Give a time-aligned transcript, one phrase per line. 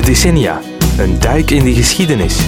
[0.00, 0.60] De decennia.
[0.98, 2.38] Een duik in de geschiedenis.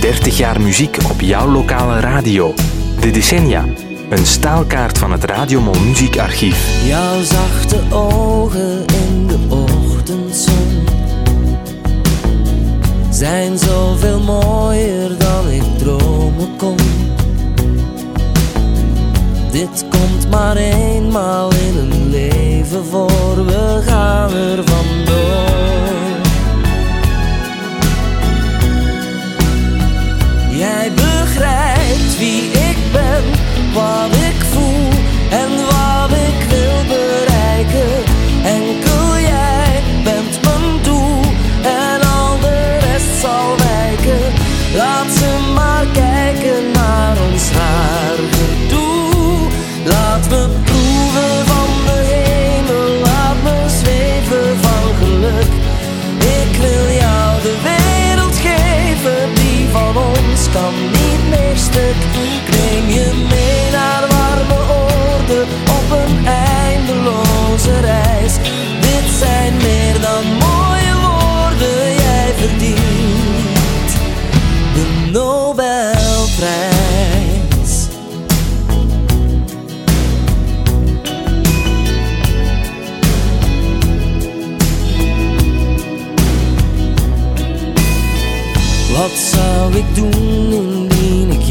[0.00, 2.54] 30 jaar muziek op jouw lokale radio.
[3.00, 3.64] De decennia.
[4.10, 6.86] Een staalkaart van het Radiomol Muziekarchief.
[6.86, 10.86] Jouw zachte ogen in de ochtendzon
[13.10, 16.76] zijn zoveel mooier dan ik dromen kon.
[19.50, 25.93] Dit komt maar eenmaal in een leven voor, we gaan er vandoor.
[31.34, 33.24] Begrijpt wie ik ben,
[33.72, 34.88] wat ik voel
[35.30, 37.92] en wat ik wil bereiken.
[38.44, 41.20] Enkel jij bent mijn doel
[41.62, 44.32] en al de rest zal wijken.
[44.74, 45.13] Laat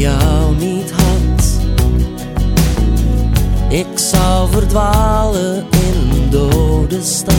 [0.04, 1.60] jou niet had?
[3.68, 7.34] Ik zou verdwalen in een dode stad.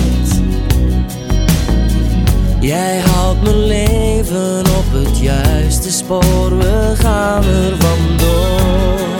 [2.59, 9.14] Jij houdt mijn leven op het juiste spoor, we gaan er vandoor.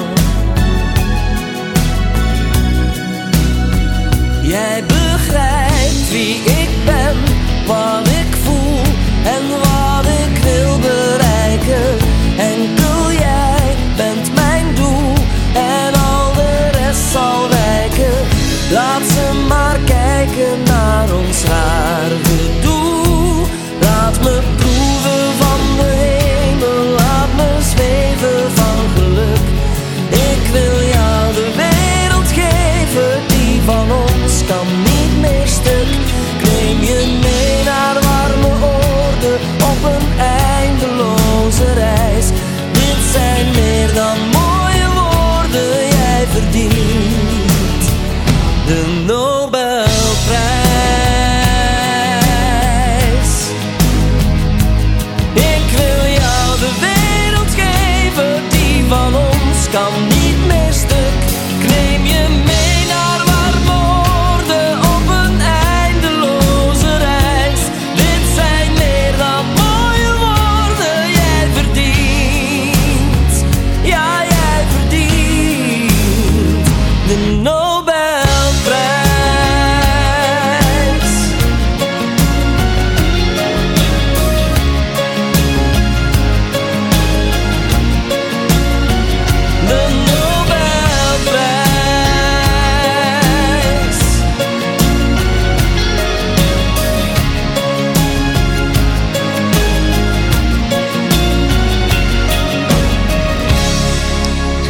[46.36, 46.75] Verdient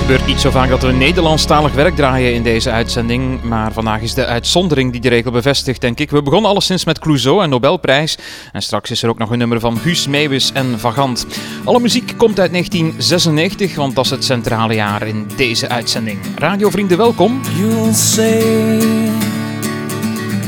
[0.06, 4.14] gebeurt niet zo vaak dat we Nederlandstalig werk draaien in deze uitzending, maar vandaag is
[4.14, 6.10] de uitzondering die de regel bevestigt, denk ik.
[6.10, 8.18] We begonnen alleszins met Clouseau en Nobelprijs
[8.52, 11.26] en straks is er ook nog een nummer van Guus Meeuwis en Vagant.
[11.64, 16.20] Alle muziek komt uit 1996, want dat is het centrale jaar in deze uitzending.
[16.36, 17.42] Radiovrienden, welkom.
[17.58, 18.40] You'll say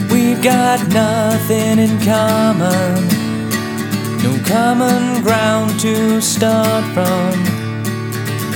[0.07, 3.07] we've got nothing in common,
[4.23, 7.66] no common ground to start from,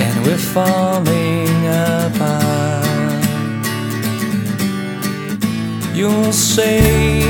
[0.02, 3.24] and we're falling apart.
[5.94, 7.22] You'll say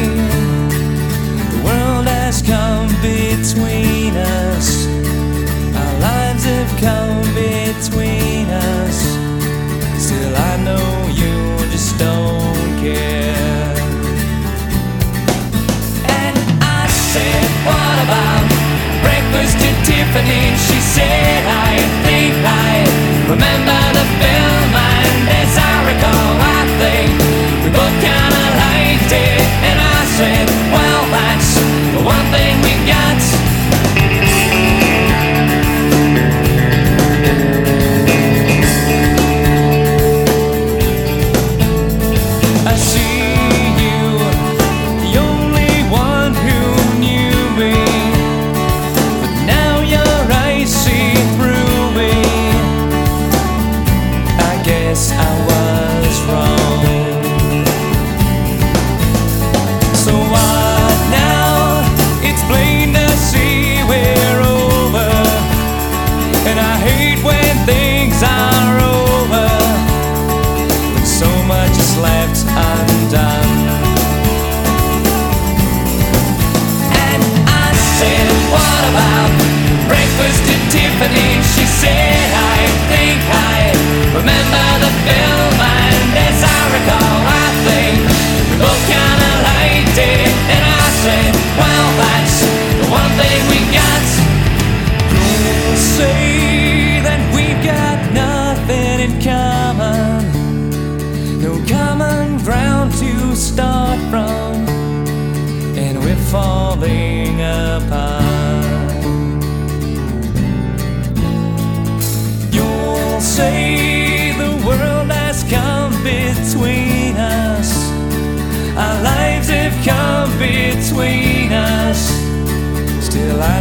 [1.51, 4.87] the world has come between us,
[5.81, 8.97] our lives have come between us.
[10.03, 10.87] Still, I know
[11.21, 11.35] you
[11.71, 13.75] just don't care.
[16.19, 18.45] And I said, What about
[19.03, 20.43] breakfast at Tiffany?
[20.67, 22.00] She said, I
[23.29, 27.11] remember the film, and as I recall, I think
[27.63, 29.80] we both kinda liked it.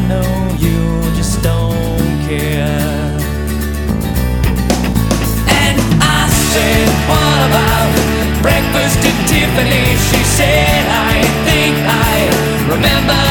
[0.09, 3.19] Know you just don't care.
[5.63, 7.91] And I said, What about
[8.43, 9.87] breakfast at Tiffany?
[10.09, 13.30] She said, I think I remember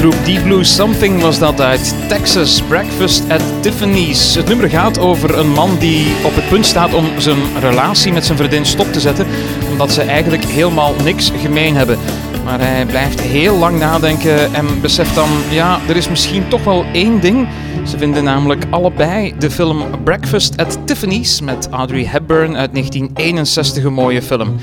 [0.00, 4.34] groep Deep Blue Something was dat uit Texas, Breakfast at Tiffany's.
[4.34, 8.24] Het nummer gaat over een man die op het punt staat om zijn relatie met
[8.26, 9.26] zijn vriendin stop te zetten,
[9.70, 11.98] omdat ze eigenlijk helemaal niks gemeen hebben.
[12.44, 16.84] Maar hij blijft heel lang nadenken en beseft dan, ja, er is misschien toch wel
[16.92, 17.48] één ding.
[17.86, 23.92] Ze vinden namelijk allebei de film Breakfast at Tiffany's met Audrey Hepburn uit 1961 een
[23.92, 24.56] mooie film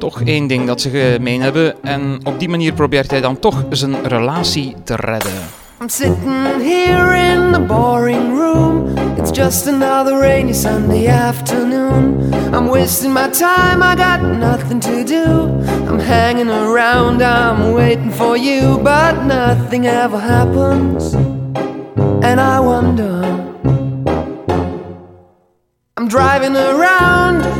[0.00, 1.74] toch één ding dat ze gemeen hebben.
[1.82, 5.32] En op die manier probeert hij dan toch zijn relatie te redden.
[5.80, 8.98] I'm sitting here in the boring room.
[9.16, 12.32] It's just another rainy Sunday afternoon.
[12.52, 15.48] I'm wasting my time, I got nothing to do.
[15.88, 21.14] I'm hanging around, I'm waiting for you, but nothing ever happens.
[22.22, 23.24] And I wonder.
[25.96, 27.59] I'm driving around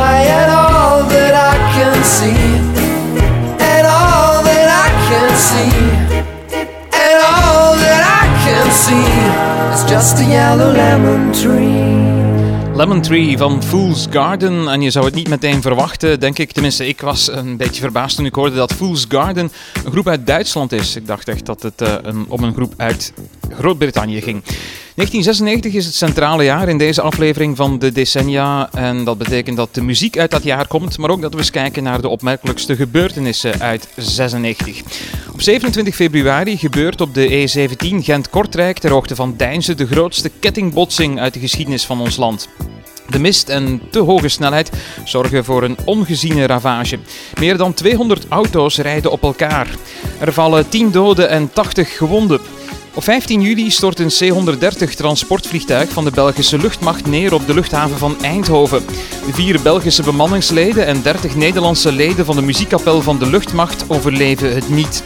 [10.01, 12.75] just a yellow lemon tree.
[12.75, 14.67] Lemon Tree van Fool's Garden.
[14.67, 16.51] En je zou het niet meteen verwachten, denk ik.
[16.51, 19.51] Tenminste, ik was een beetje verbaasd toen ik hoorde dat Fool's Garden
[19.83, 20.95] een groep uit Duitsland is.
[20.95, 23.13] Ik dacht echt dat het eh, een, om een groep uit
[23.57, 24.43] Groot-Brittannië ging.
[24.95, 28.69] 1996 is het centrale jaar in deze aflevering van de decennia.
[28.73, 31.51] En dat betekent dat de muziek uit dat jaar komt, maar ook dat we eens
[31.51, 34.81] kijken naar de opmerkelijkste gebeurtenissen uit 96.
[35.33, 41.19] Op 27 februari gebeurt op de E17 Gent-Kortrijk ter hoogte van Deinze de grootste kettingbotsing
[41.19, 42.49] uit de geschiedenis van ons land.
[43.09, 44.71] De mist en te hoge snelheid
[45.03, 46.99] zorgen voor een ongeziene ravage.
[47.39, 49.75] Meer dan 200 auto's rijden op elkaar.
[50.19, 52.39] Er vallen 10 doden en 80 gewonden.
[52.93, 57.97] Op 15 juli stort een C-130 transportvliegtuig van de Belgische luchtmacht neer op de luchthaven
[57.97, 58.85] van Eindhoven.
[59.25, 64.55] De vier Belgische bemanningsleden en 30 Nederlandse leden van de muziekkapel van de luchtmacht overleven
[64.55, 65.03] het niet.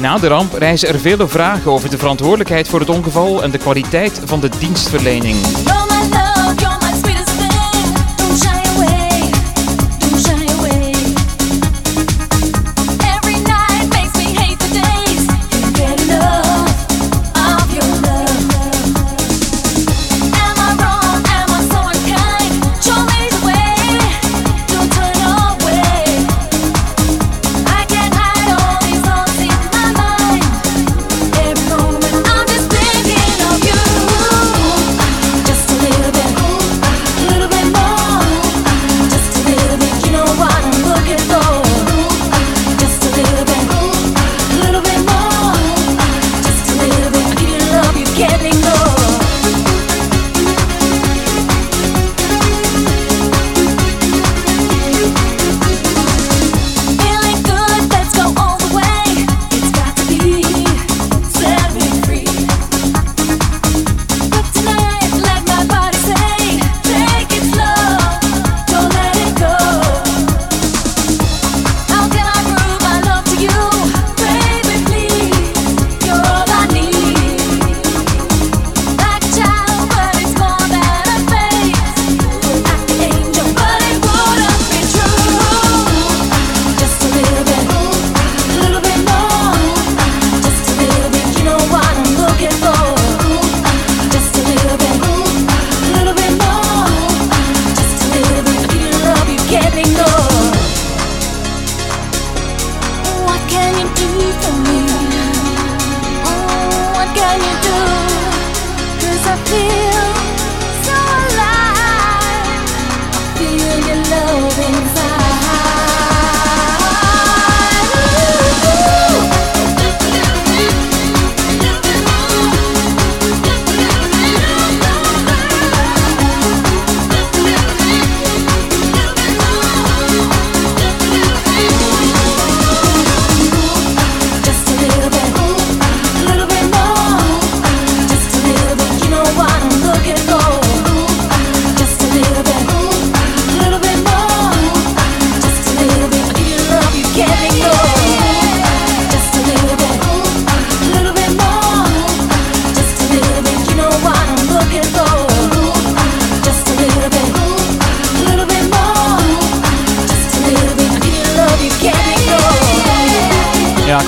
[0.00, 3.58] Na de ramp reizen er vele vragen over de verantwoordelijkheid voor het ongeval en de
[3.58, 5.36] kwaliteit van de dienstverlening.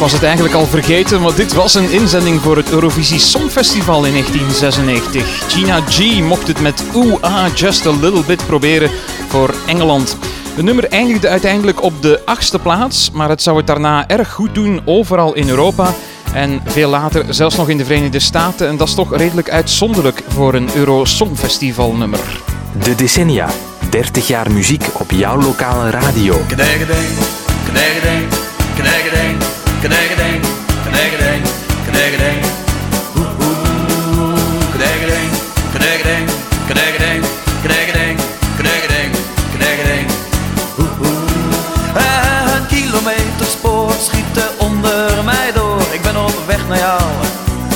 [0.04, 4.12] Was het eigenlijk al vergeten, want dit was een inzending voor het Eurovisie Songfestival in
[4.12, 5.52] 1996.
[5.52, 8.90] Gina G mocht het met Ooh Ah Just a Little Bit proberen
[9.28, 10.16] voor Engeland.
[10.56, 14.54] De nummer eindigde uiteindelijk op de achtste plaats, maar het zou het daarna erg goed
[14.54, 15.94] doen overal in Europa.
[16.32, 18.68] En veel later zelfs nog in de Verenigde Staten.
[18.68, 22.40] En dat is toch redelijk uitzonderlijk voor een Euro Songfestival nummer.
[22.82, 23.48] De decennia.
[23.90, 26.40] 30 jaar muziek op jouw lokale radio.
[29.84, 30.40] Knegedeng,
[30.88, 31.42] knegedeng,
[31.86, 32.40] knegedeng.
[34.72, 35.30] Knegedeng,
[35.74, 36.26] knegedeng,
[36.66, 37.24] knegedeng,
[37.62, 38.16] knegedeng,
[38.56, 39.10] knegedeng,
[39.56, 40.06] knegedeng.
[42.54, 45.80] Een kilometer spoor schiet onder mij door.
[45.90, 47.02] Ik ben op weg naar jou,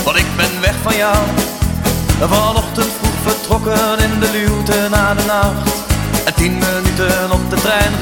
[0.05, 1.17] want ik ben weg van jou.
[2.21, 5.71] Vanochtend vroeg vertrokken in de luwte na de nacht.
[6.25, 7.93] En tien minuten op de trein.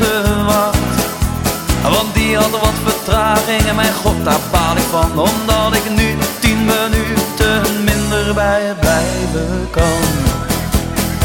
[3.49, 9.69] En mijn god daar baal ik van Omdat ik nu tien minuten minder bij blijven
[9.71, 10.03] kan.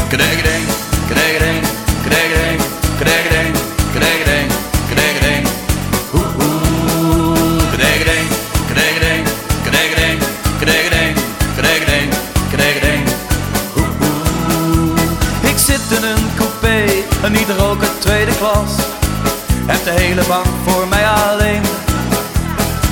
[0.08, 0.64] Kregeding,
[1.08, 1.62] kregeding
[6.14, 8.28] Oeh oeh, kregeding,
[8.72, 9.26] kregeding,
[9.64, 10.18] kregeding,
[10.60, 11.16] kregeding,
[11.56, 12.12] kregeding,
[12.50, 13.08] kregeding
[13.76, 16.84] Oeh oeh Ik zit in een coupé,
[17.30, 18.70] niet roken tweede klas.
[19.66, 21.81] Heb de hele bank voor mij alleen.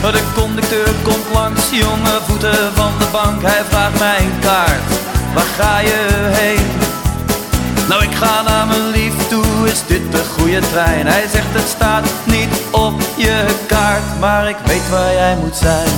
[0.00, 4.80] De conducteur komt langs, jonge voeten van de bank, hij vraagt mijn kaart.
[5.34, 6.66] waar ga je heen?
[7.88, 11.06] Nou, ik ga naar mijn lief toe, is dit de goede trein?
[11.06, 15.90] Hij zegt het staat niet op je kaart, maar ik weet waar jij moet zijn.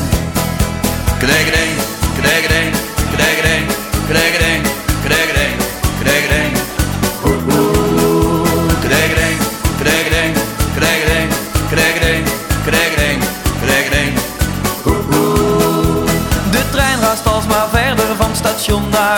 [1.18, 1.72] Kregeding,
[2.20, 2.74] kregeding,
[3.16, 3.66] kregeding,
[4.08, 4.66] kregeding,
[5.02, 5.56] kregeding.
[6.02, 6.61] Oeh,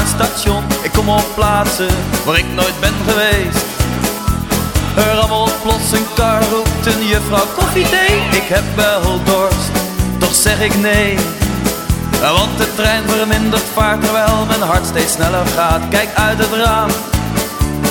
[0.07, 0.65] station.
[0.83, 1.89] Ik kom op plaatsen
[2.25, 3.65] waar ik nooit ben geweest.
[4.97, 8.17] Er rammelt plots een kar, roept een juffrouw koffie thee.
[8.41, 9.71] Ik heb wel dorst,
[10.19, 11.19] toch zeg ik nee.
[12.21, 15.83] Want de trein vermindert vaart terwijl mijn hart steeds sneller gaat.
[15.91, 16.91] Kijk uit het raam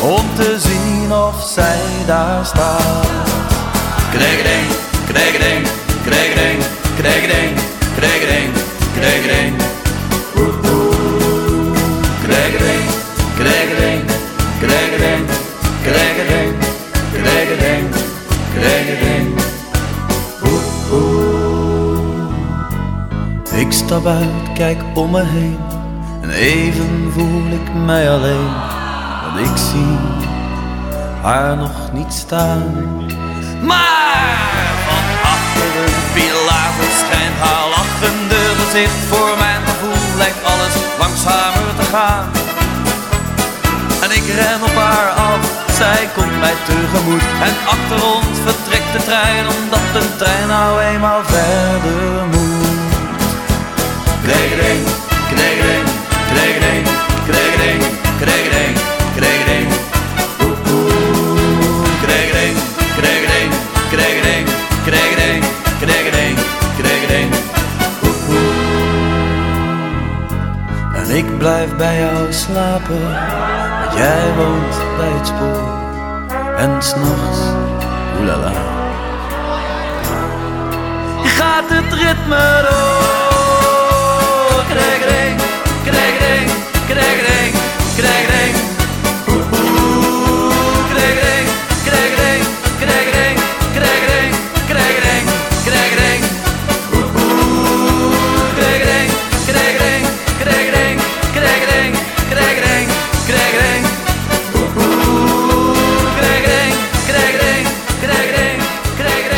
[0.01, 3.07] om te zien of zij daar staat.
[4.11, 4.66] Kregeding,
[5.07, 5.68] kregeding,
[6.03, 6.64] kregeding,
[6.98, 7.59] kregeding,
[7.96, 8.53] kregeding,
[9.00, 9.73] kregeding.
[15.03, 15.27] Kregeding,
[15.83, 16.53] kregeding,
[17.11, 17.85] kregeding,
[18.53, 19.25] kregeding.
[20.44, 22.31] Oeh, oeh.
[23.59, 25.59] Ik stap uit, kijk om me heen
[26.22, 28.51] en even voel ik mij alleen.
[29.24, 29.98] Want ik zie
[31.22, 32.63] haar nog niet staan.
[33.61, 39.05] Maar van achter een pilaar verschijnt haar lachende gezicht.
[39.09, 42.52] Voor mijn gevoel lijkt alles langzamer te gaan.
[44.03, 45.39] En ik ren op haar af,
[45.77, 47.22] zij komt mij tegemoet.
[47.48, 52.94] En achter ons vertrekt de trein, omdat de trein nou eenmaal verder moet.
[54.24, 54.83] Kregeding,
[55.33, 55.87] kregeding,
[56.31, 56.93] kregeding,
[71.44, 73.01] blijf bij jou slapen,
[73.82, 75.68] want jij woont bij het spoor.
[76.58, 77.40] En s'nachts,
[78.20, 78.51] oelala,
[81.24, 84.64] gaat het ritme door.
[84.74, 85.42] Kregering,
[85.84, 86.51] kregering,
[86.88, 87.56] kregering,
[87.96, 88.56] kregering.
[88.56, 88.73] Oeh,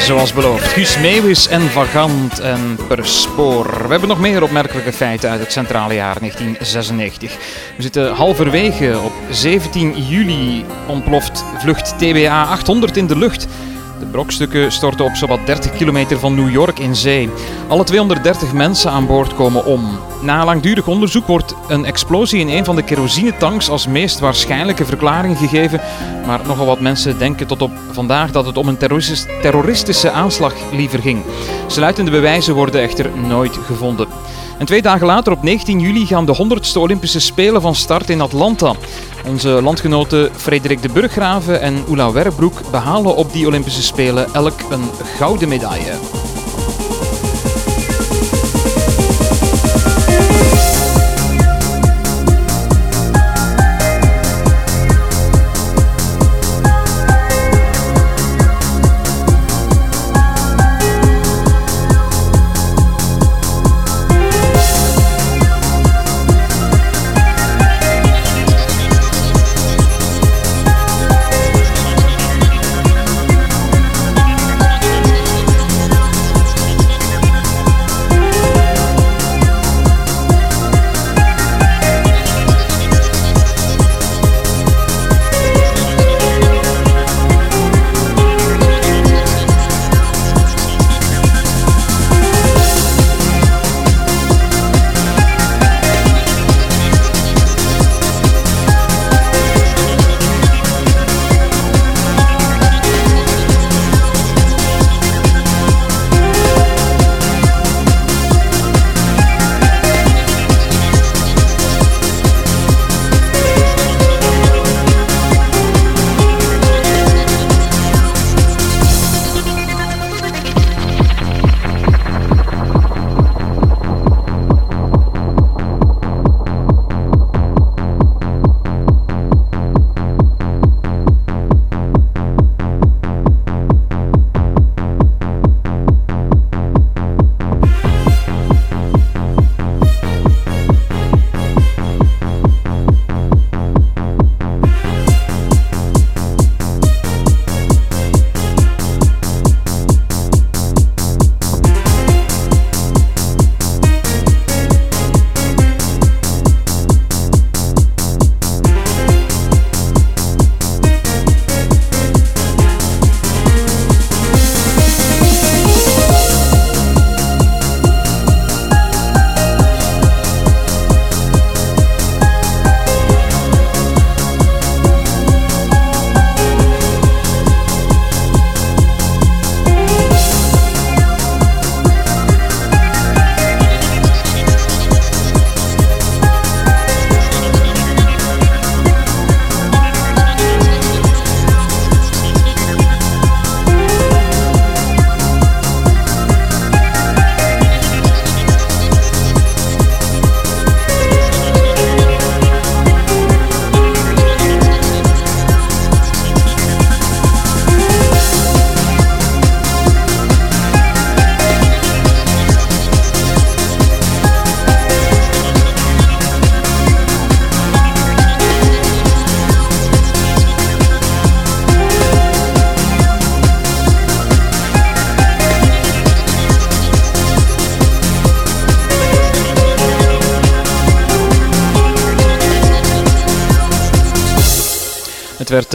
[0.06, 3.82] Zoals beloofd, Guus Meeuwis en Vagant en Per Spoor.
[3.84, 7.38] We hebben nog meer opmerkelijke feiten uit het centrale jaar 1996.
[7.76, 9.00] We zitten halverwege.
[9.04, 13.48] Op 17 juli ontploft vlucht TBA 800 in de lucht.
[14.16, 17.30] Brokstukken storten op zowat 30 kilometer van New York in zee.
[17.68, 20.00] Alle 230 mensen aan boord komen om.
[20.22, 25.38] Na langdurig onderzoek wordt een explosie in een van de kerosinetanks als meest waarschijnlijke verklaring
[25.38, 25.82] gegeven.
[26.26, 30.54] Maar nogal wat mensen denken tot op vandaag dat het om een terroris- terroristische aanslag
[30.72, 31.24] liever ging.
[31.68, 34.08] Sluitende bewijzen worden echter nooit gevonden.
[34.58, 38.22] En twee dagen later, op 19 juli, gaan de 100ste Olympische Spelen van start in
[38.22, 38.74] Atlanta.
[39.28, 44.90] Onze landgenoten Frederik de Burggraven en Oela Werbroek behalen op die Olympische Spelen elk een
[45.18, 46.25] gouden medaille.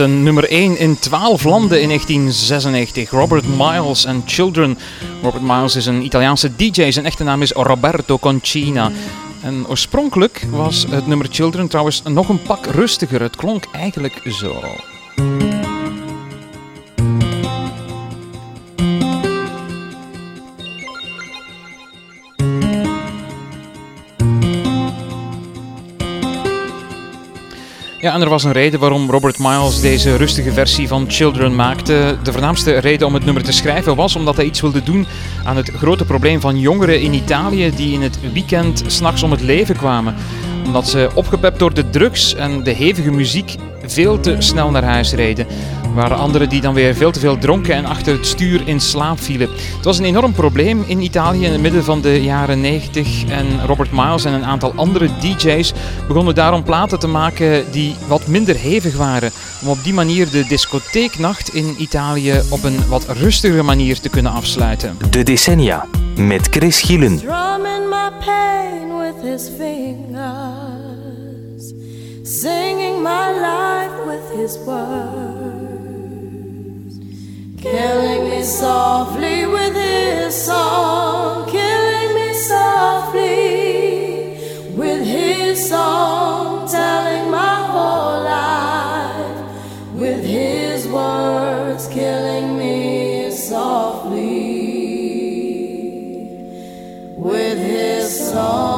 [0.07, 3.09] Nummer 1 in 12 landen in 1996.
[3.09, 4.77] Robert Miles and Children.
[5.21, 6.91] Robert Miles is een Italiaanse DJ.
[6.91, 8.91] Zijn echte naam is Roberto Concina.
[9.41, 13.21] En oorspronkelijk was het nummer Children trouwens nog een pak rustiger.
[13.21, 14.61] Het klonk eigenlijk zo.
[28.01, 32.17] Ja, en er was een reden waarom Robert Miles deze rustige versie van Children maakte.
[32.23, 35.07] De voornaamste reden om het nummer te schrijven was omdat hij iets wilde doen
[35.43, 39.41] aan het grote probleem van jongeren in Italië die in het weekend s'nachts om het
[39.41, 40.15] leven kwamen.
[40.65, 45.13] Omdat ze opgepept door de drugs en de hevige muziek veel te snel naar huis
[45.13, 45.47] reden.
[45.91, 48.79] Er waren anderen die dan weer veel te veel dronken en achter het stuur in
[48.79, 49.49] slaap vielen.
[49.75, 53.65] Het was een enorm probleem in Italië in het midden van de jaren 90 en
[53.65, 55.73] Robert Miles en een aantal andere DJ's
[56.07, 59.31] begonnen daarom platen te maken die wat minder hevig waren.
[59.61, 64.31] Om op die manier de discotheeknacht in Italië op een wat rustigere manier te kunnen
[64.31, 64.97] afsluiten.
[65.09, 67.17] De decennia met Chris Gielen.
[67.17, 70.13] Drumming my pain with his fingers,
[72.23, 75.60] singing my life with his words,
[77.61, 83.29] killing me softly with his song, killing me softly
[84.75, 94.21] with his song, telling my whole life with his words, killing me softly
[97.17, 98.71] with his song.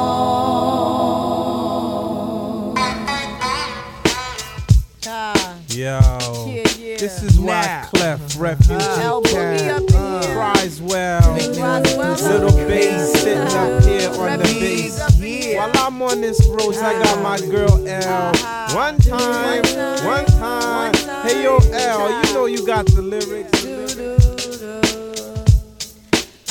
[5.69, 6.00] Yo,
[6.46, 6.98] Yeah, yeah.
[6.98, 7.83] this is why Now.
[8.04, 9.16] Clef Refugee ah.
[9.16, 11.36] Uh, Boogie Cat up in well.
[11.36, 13.80] Little bass sitting up ah.
[13.86, 15.00] here on the bass.
[15.00, 15.58] up in here.
[15.60, 17.50] While I'm on this road, I got my ah.
[17.50, 18.76] girl L.
[18.76, 19.63] One time,
[20.04, 20.94] one time.
[21.26, 23.63] Hey yo, L, you know you got the lyrics.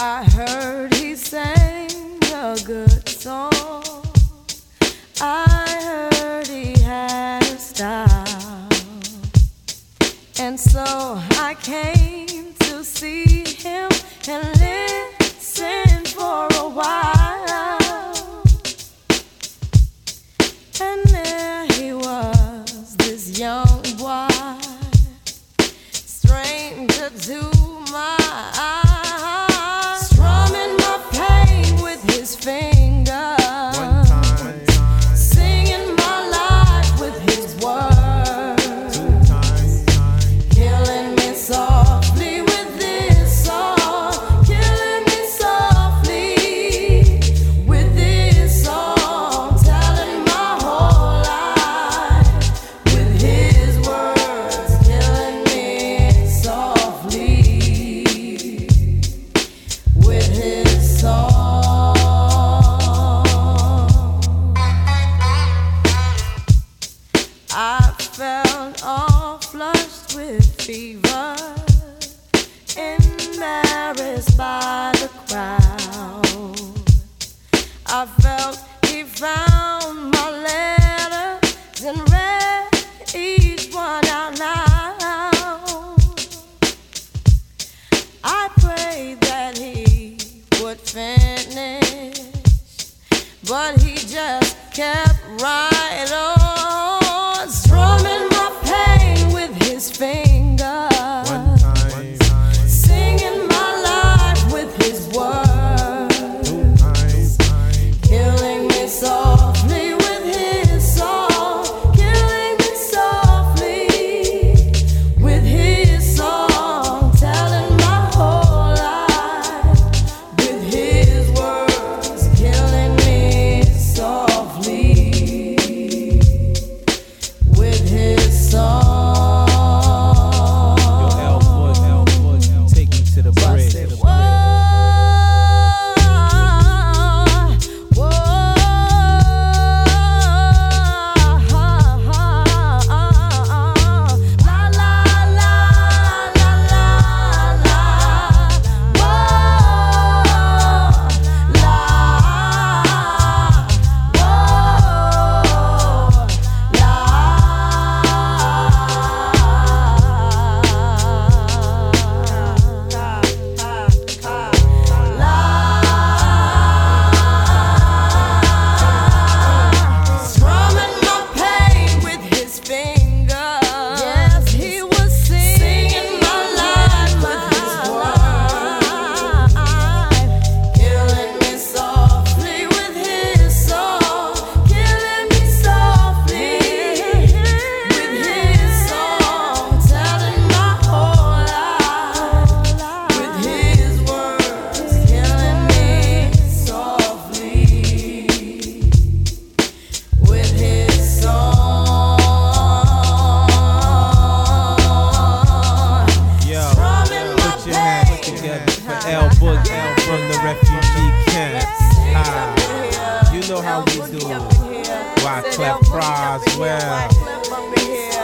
[0.00, 1.90] I heard he sang
[2.32, 3.52] a good song.
[5.20, 5.61] I
[11.64, 12.01] I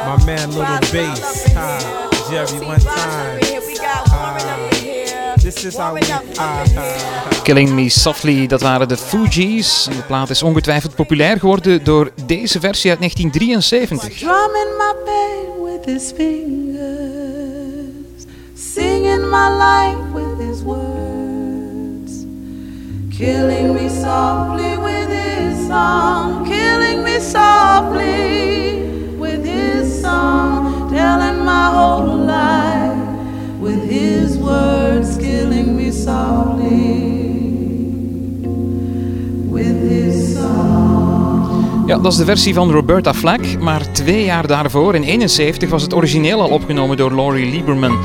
[0.04, 1.44] My man Little Bass.
[2.28, 3.40] Jerry one time.
[5.42, 6.00] This is how we.
[7.42, 9.86] Killing Me Softly, dat waren de Fugees.
[9.90, 14.18] En de plaat is ongetwijfeld populair geworden door deze versie uit 1973.
[14.18, 16.66] Drumming my pain with his fingers,
[18.54, 22.12] singing my life with his words,
[23.18, 25.27] killing me softly with his
[25.68, 28.82] song, killing me softly
[29.18, 32.96] with his song, telling my whole life
[33.60, 37.18] with his words, killing me softly
[39.50, 41.86] with his song.
[41.86, 45.82] Ja, dat is de versie van Roberta Flack, maar twee jaar daarvoor, in 71, was
[45.82, 47.98] het origineel al opgenomen door Laurie Lieberman.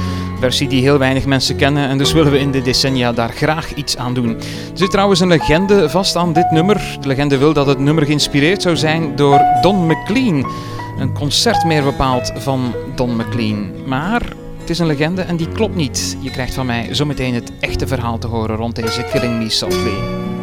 [0.43, 3.73] Versie die heel weinig mensen kennen en dus willen we in de decennia daar graag
[3.73, 4.29] iets aan doen.
[4.29, 6.97] Er zit trouwens een legende vast aan dit nummer.
[7.01, 10.51] De legende wil dat het nummer geïnspireerd zou zijn door Don McLean.
[10.99, 13.71] Een concert meer bepaald van Don McLean.
[13.85, 14.21] Maar
[14.59, 16.17] het is een legende en die klopt niet.
[16.19, 19.97] Je krijgt van mij zometeen het echte verhaal te horen rond deze Killing Me Softly.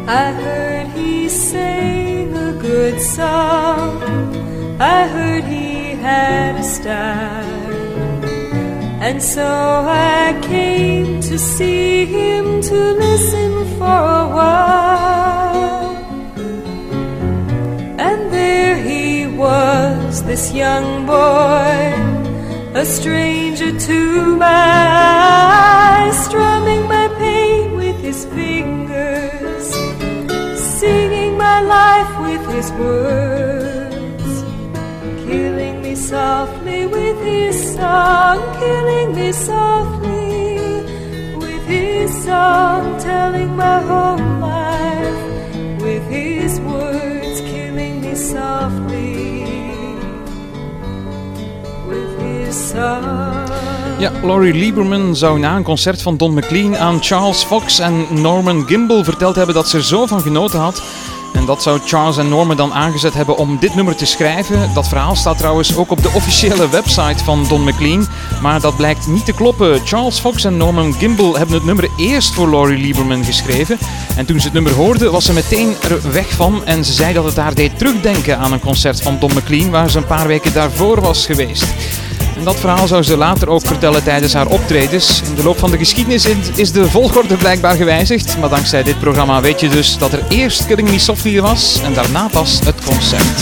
[0.07, 4.01] I heard he sang a good song.
[4.79, 7.60] I heard he had a style.
[9.01, 15.95] And so I came to see him to listen for a while.
[17.97, 21.79] And there he was, this young boy,
[22.79, 24.75] a stranger to my
[26.05, 29.65] eyes, strumming my pain with his fingers,
[30.79, 33.60] singing my life with his words,
[35.95, 40.57] softly with his song, killing me softly
[41.37, 49.45] with his song, telling my whole life with his words, killing me softly
[51.87, 53.49] with his song.
[53.99, 58.67] Ja, Laurie Lieberman zou na een concert van Don McLean aan Charles Fox en Norman
[58.67, 60.81] Gimbel verteld hebben dat ze er zo van genoten had.
[61.45, 64.73] Dat zou Charles en Norman dan aangezet hebben om dit nummer te schrijven.
[64.73, 68.07] Dat verhaal staat trouwens ook op de officiële website van Don McLean.
[68.41, 69.81] Maar dat blijkt niet te kloppen.
[69.85, 73.77] Charles Fox en Norman Gimbel hebben het nummer eerst voor Laurie Lieberman geschreven.
[74.15, 76.65] En toen ze het nummer hoorde, was ze meteen er weg van.
[76.65, 79.89] En ze zei dat het haar deed terugdenken aan een concert van Don McLean, waar
[79.89, 81.65] ze een paar weken daarvoor was geweest.
[82.41, 85.21] En dat verhaal zou ze later ook vertellen tijdens haar optredens.
[85.21, 86.25] In de loop van de geschiedenis
[86.55, 88.37] is de volgorde blijkbaar gewijzigd.
[88.37, 91.93] Maar dankzij dit programma weet je dus dat er eerst Killing Me Softly was en
[91.93, 93.39] daarna pas het concert.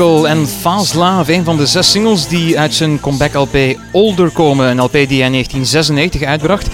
[0.00, 3.56] En Fast Love, een van de zes singles die uit zijn comeback-LP
[3.92, 4.66] Older komen.
[4.66, 6.68] Een LP die hij in 1996 uitbracht.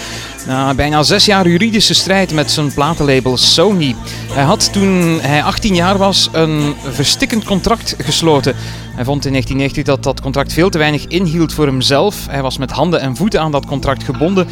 [0.46, 3.94] Na bijna zes jaar juridische strijd met zijn platenlabel Sony.
[4.32, 8.54] Hij had toen hij 18 jaar was een verstikkend contract gesloten.
[8.94, 12.26] Hij vond in 1990 dat dat contract veel te weinig inhield voor hemzelf.
[12.30, 14.46] Hij was met handen en voeten aan dat contract gebonden.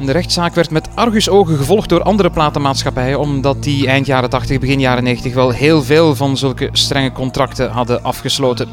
[0.00, 4.58] En de rechtszaak werd met argusogen gevolgd door andere platenmaatschappijen, omdat die eind jaren 80,
[4.58, 8.68] begin jaren 90 wel heel veel van zulke strenge contracten hadden afgesloten.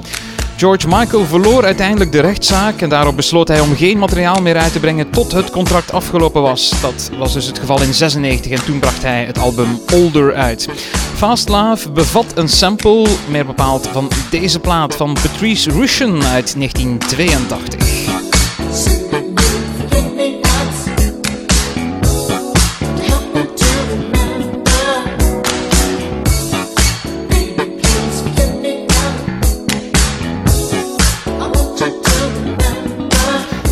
[0.58, 4.72] George Michael verloor uiteindelijk de rechtszaak en daarop besloot hij om geen materiaal meer uit
[4.72, 6.82] te brengen tot het contract afgelopen was.
[6.82, 10.70] Dat was dus het geval in 96 en toen bracht hij het album Older uit.
[11.16, 18.37] Fast Love bevat een sample, meer bepaald van deze plaat van Patrice Rushen uit 1982.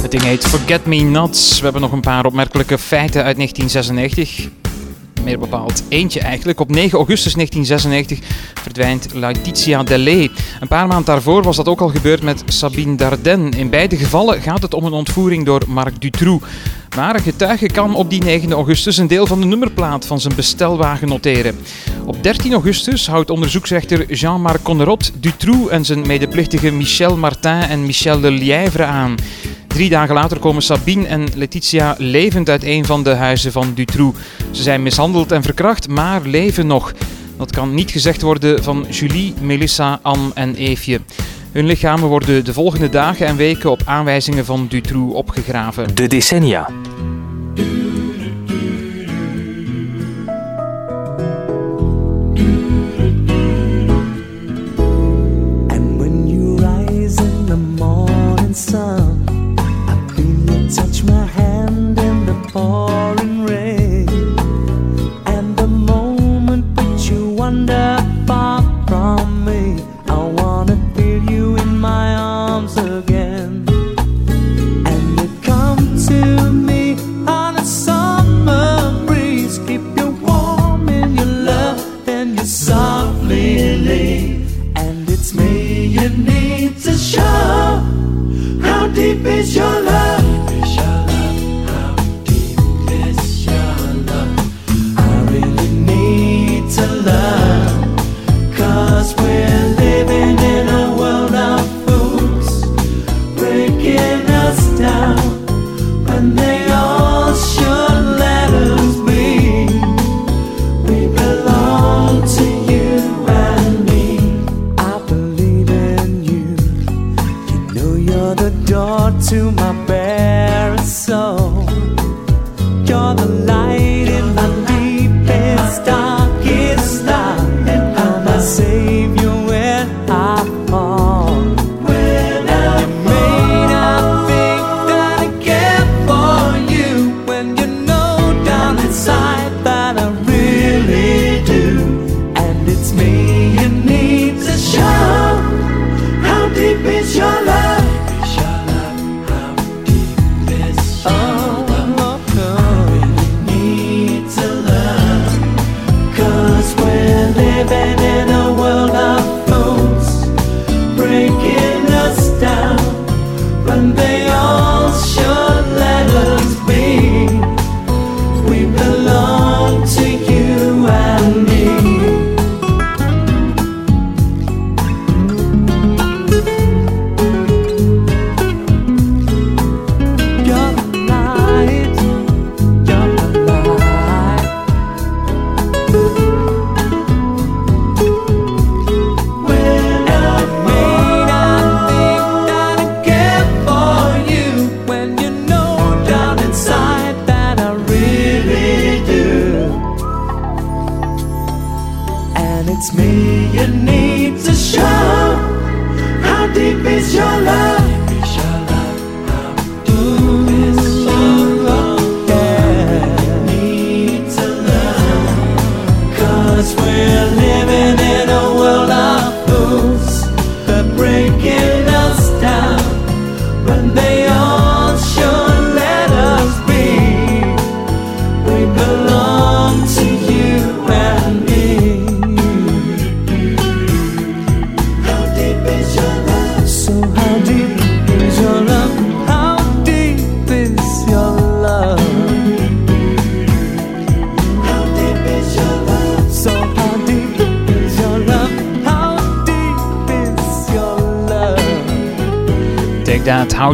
[0.06, 1.58] Het ding heet Forget Me Nots.
[1.58, 4.48] We hebben nog een paar opmerkelijke feiten uit 1996.
[5.24, 6.60] Meer bepaald eentje eigenlijk.
[6.60, 8.20] Op 9 augustus 1996
[8.62, 10.32] verdwijnt Laetitia Delay.
[10.60, 13.58] Een paar maanden daarvoor was dat ook al gebeurd met Sabine Dardenne.
[13.58, 16.46] In beide gevallen gaat het om een ontvoering door Marc Dutroux.
[16.96, 20.36] Maar een getuige kan op die 9 augustus een deel van de nummerplaat van zijn
[20.36, 21.56] bestelwagen noteren.
[22.06, 28.20] Op 13 augustus houdt onderzoeksrechter Jean-Marc Connerot Dutroux en zijn medeplichtige Michel Martin en Michel
[28.20, 29.16] de Lièvre aan.
[29.76, 34.20] Drie dagen later komen Sabine en Letitia levend uit een van de huizen van Dutroux.
[34.52, 36.94] Ze zijn mishandeld en verkracht, maar leven nog.
[37.38, 41.02] Dat kan niet gezegd worden van Julie, Melissa, Anne en Eefje.
[41.52, 45.96] Hun lichamen worden de volgende dagen en weken op aanwijzingen van Dutroux opgegraven.
[45.96, 46.70] De decennia.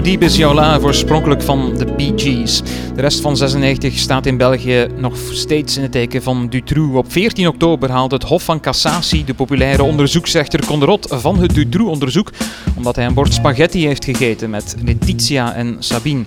[0.03, 2.61] Deep Is Your Love, oorspronkelijk van de Bee Gees.
[2.95, 6.95] De rest van 96 staat in België nog steeds in het teken van Dutroux.
[6.95, 12.31] Op 14 oktober haalde het Hof van Cassatie de populaire onderzoeksrechter Conderot van het Dutroux-onderzoek,
[12.77, 16.23] omdat hij een bord spaghetti heeft gegeten met Letitia en Sabine.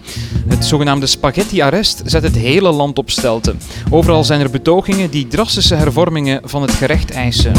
[0.48, 3.58] Het zogenaamde spaghetti-arrest zet het hele land op stelten.
[3.90, 7.52] Overal zijn er betogingen die drastische hervormingen van het gerecht eisen.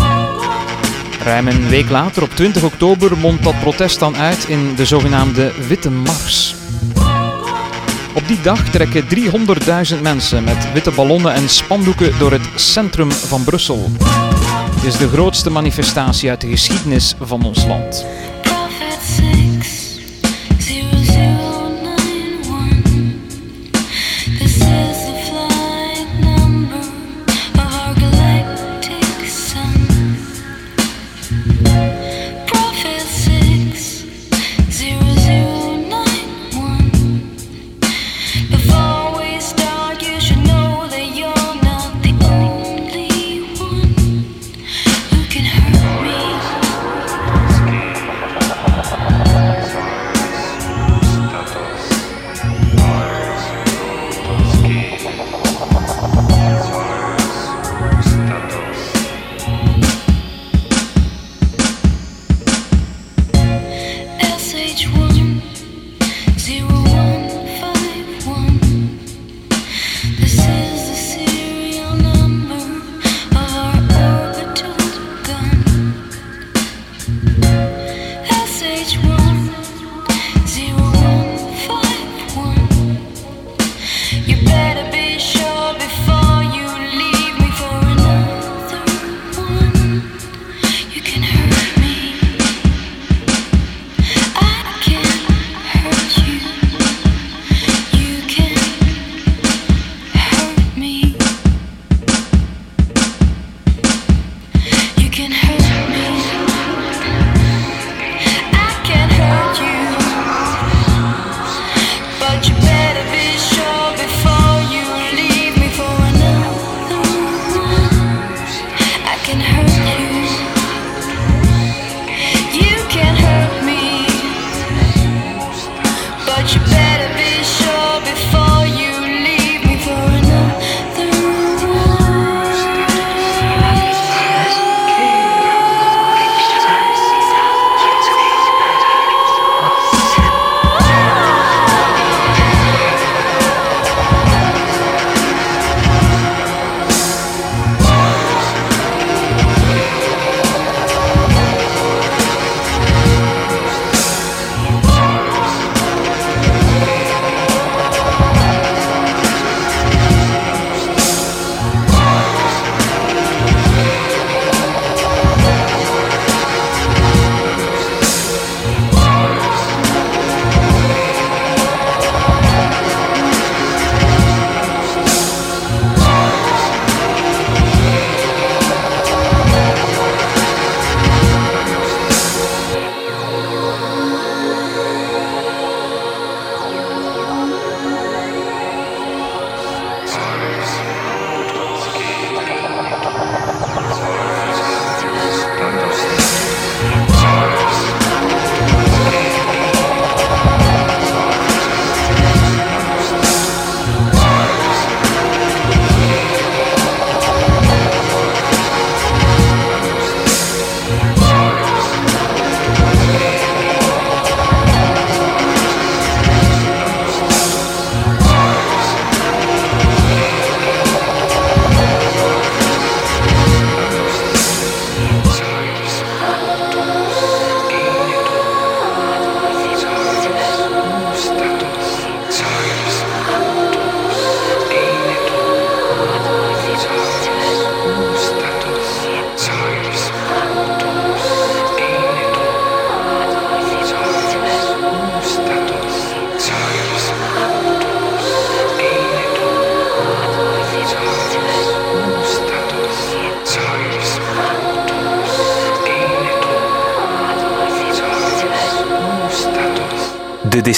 [1.24, 5.52] Ruim een week later, op 20 oktober, mondt dat protest dan uit in de zogenaamde
[5.68, 6.56] Witte Mars.
[8.14, 9.04] Op die dag trekken
[9.96, 13.92] 300.000 mensen met witte ballonnen en spandoeken door het centrum van Brussel.
[14.76, 18.06] Het is de grootste manifestatie uit de geschiedenis van ons land.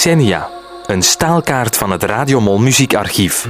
[0.08, 0.50] Decennia.
[0.86, 3.48] Een staalkaart van het Radiomol muziekarchief.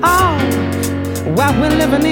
[0.00, 0.36] Oh,
[1.34, 2.10] what we're living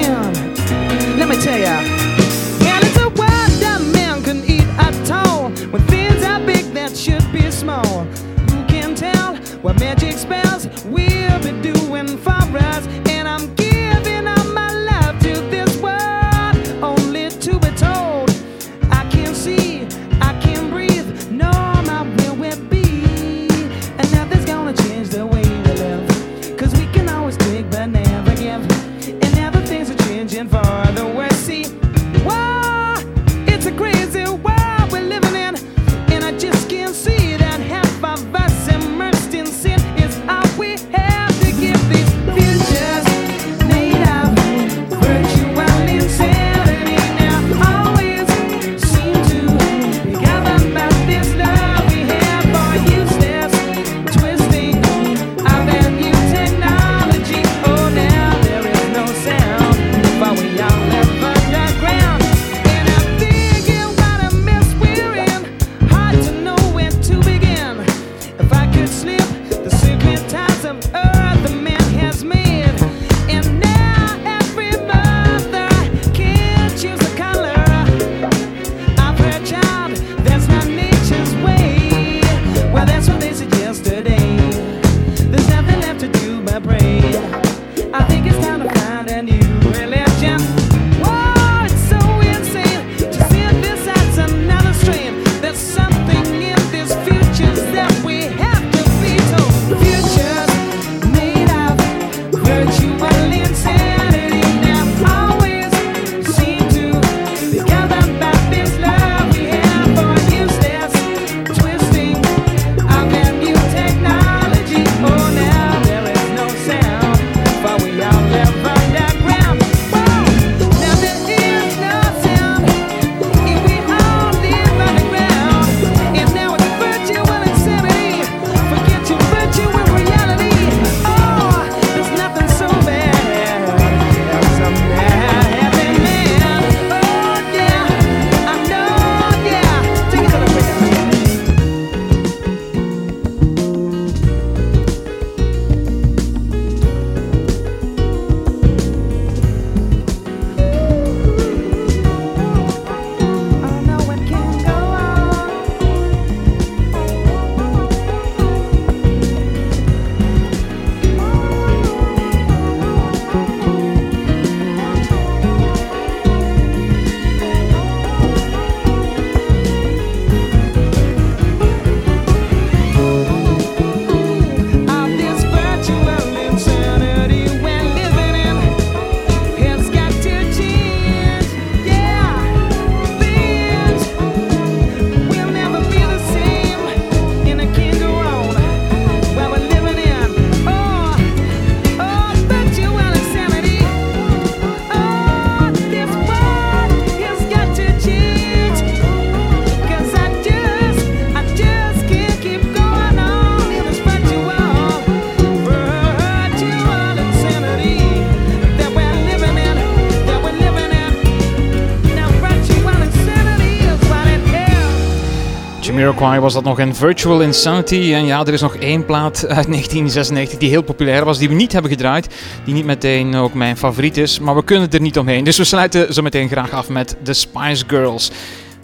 [216.53, 218.13] was dat nog in Virtual Insanity.
[218.13, 221.53] En ja, er is nog één plaat uit 1996 die heel populair was, die we
[221.53, 222.27] niet hebben gedraaid.
[222.65, 225.43] Die niet meteen ook mijn favoriet is, maar we kunnen er niet omheen.
[225.43, 228.31] Dus we sluiten zo meteen graag af met The Spice Girls.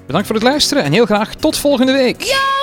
[0.06, 2.22] Bedankt voor het luisteren en heel graag tot volgende week.
[2.22, 2.56] Yo,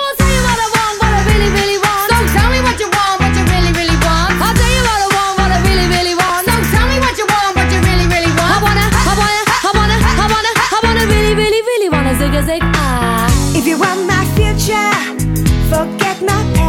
[16.25, 16.62] not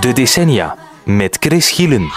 [0.00, 2.10] De decennia met Chris Gielen.